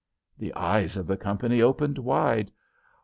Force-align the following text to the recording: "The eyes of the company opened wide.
"The 0.35 0.51
eyes 0.55 0.97
of 0.97 1.05
the 1.05 1.15
company 1.15 1.61
opened 1.61 1.99
wide. 1.99 2.49